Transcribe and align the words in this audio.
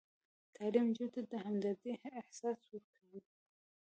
تعلیم 0.55 0.87
نجونو 0.89 1.11
ته 1.15 1.21
د 1.31 1.33
همدردۍ 1.45 1.93
احساس 2.19 2.59
ورکوي. 2.73 3.21